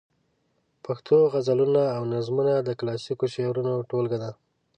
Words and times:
پښتو 0.85 1.15
غزلونه 1.33 1.83
او 1.95 2.01
نظمونه 2.13 2.53
د 2.59 2.69
کلاسیک 2.79 3.19
شعرونو 3.35 3.73
ټولګه 3.89 4.17
ده. 4.23 4.31